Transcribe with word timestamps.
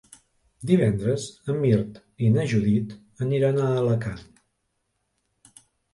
Divendres 0.69 1.25
en 1.53 1.59
Mirt 1.65 1.99
i 2.27 2.31
na 2.37 2.45
Judit 2.53 2.95
aniran 3.27 3.61
a 3.65 3.69
Alacant. 3.83 4.25